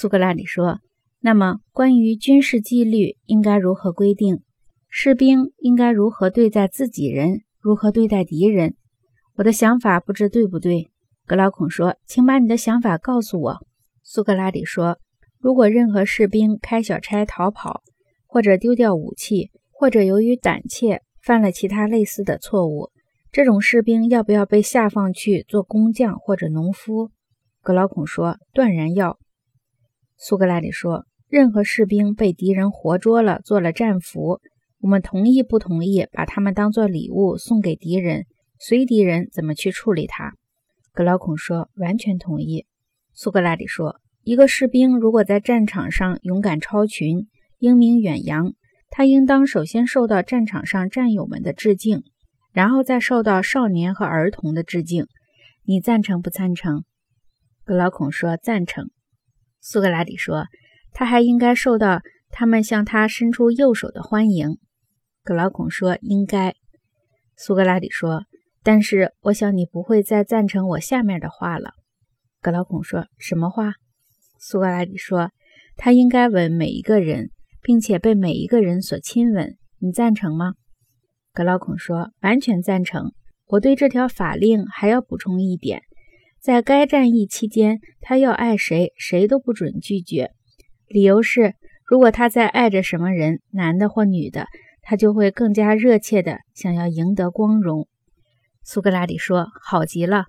[0.00, 0.78] 苏格拉底说
[1.18, 4.44] ：“那么，关于军事纪律应该如何规定？
[4.88, 7.40] 士兵应该如何对待自己人？
[7.58, 8.76] 如何对待敌人？
[9.34, 10.88] 我的想法不知对不对？”
[11.26, 13.66] 格劳孔说：“请把你的想法告诉我。”
[14.04, 15.00] 苏格拉底说
[15.42, 17.82] ：“如果任何士兵开小差逃跑，
[18.28, 22.90] 或者丢掉武器，或者由于胆怯犯了其他类似的错误，
[23.32, 27.10] 这种士兵要不要被下放去做工匠或者农夫？”
[27.60, 29.18] 格劳孔说：“断然要。”
[30.20, 34.40] 苏格拉底说：“任何士兵被敌人活捉了，做了战俘，
[34.80, 38.26] 我们同意不同意把他们当做礼物送给敌人，
[38.58, 40.32] 随敌人怎么去处理他？”
[40.92, 42.66] 格劳孔说：“完全同意。”
[43.14, 47.28] 苏格拉底说：“一个士兵如果在战场上勇敢超群，
[47.58, 48.54] 英名远扬，
[48.90, 52.02] 他应当首先受到战场上战友们的致敬，
[52.52, 55.06] 然后再受到少年和儿童的致敬。
[55.64, 56.82] 你赞成不赞成？”
[57.64, 58.90] 格劳孔说：“赞成。”
[59.60, 60.46] 苏格拉底说
[60.92, 64.58] ：“他还应该受到他们向他伸出右手的欢迎。”
[65.22, 66.54] 格劳孔说：“应该。”
[67.36, 68.24] 苏格拉底说
[68.62, 71.72] ：“但是我想你不会再赞成我下面的话了。”
[72.40, 73.74] 格劳孔说：“什么话？”
[74.38, 75.30] 苏格拉底说
[75.76, 79.56] ：“他应该吻每一个人，并且被每一个人所亲吻。
[79.80, 80.54] 你赞成吗？”
[81.34, 83.12] 格劳孔说：“完全赞成。
[83.46, 85.82] 我对这条法令还要补充一点。”
[86.40, 90.30] 在该战役期间，他要爱谁，谁都不准拒绝。
[90.86, 94.46] 理由是，如果他在爱着什么人，男的或女的，
[94.80, 97.88] 他就会更加热切地想要赢得光荣。
[98.62, 100.26] 苏格拉底说：“好极了，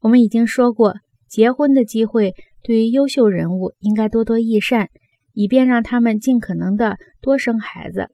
[0.00, 0.94] 我们已经说过，
[1.28, 4.88] 结婚的机会对于优秀人物应该多多益善，
[5.34, 8.08] 以便让他们尽可能的多生孩子。”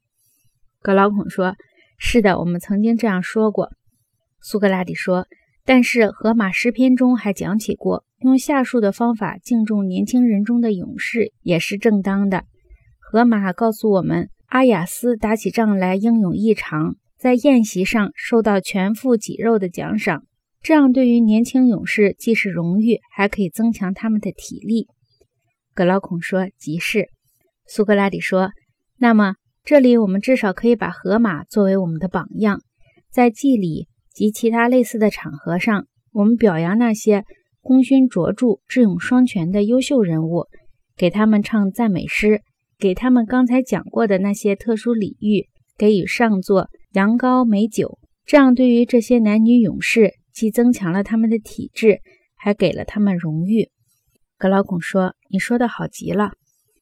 [0.81, 1.55] 格劳孔说
[1.97, 3.69] ：“是的，我们曾经这样说过。”
[4.43, 5.27] 苏格拉底说。
[5.63, 12.45] 但是《荷马诗篇》中还讲起过，用下述的方法敬重年轻人中的勇士也是正当的。
[12.99, 20.23] 荷马告诉我们，阿雅斯打起仗来英勇异常，在宴席上受到全副脊肉的奖赏，
[20.61, 24.87] 这样对于年轻勇士既是荣誉，还可以增强他们的体力。
[25.73, 27.07] 格劳孔说：“即是。”
[27.67, 28.51] 苏格拉底说
[28.97, 32.61] ：“那么这里我们至少可以把荷马作为我们的榜样，
[33.11, 37.23] 在祭礼。”及其他类似的场合上，我们表扬那些
[37.61, 40.47] 功勋卓著、智勇双全的优秀人物，
[40.95, 42.41] 给他们唱赞美诗，
[42.77, 47.99] 给他们刚才讲过的那些特殊礼遇，给予上座、羊羔、美酒。
[48.25, 51.99] 这样，对于这些男女勇士，既增强了他们的体质，
[52.35, 53.69] 还给了他们荣誉。
[54.37, 56.31] 格劳孔说：“你说的好极了。”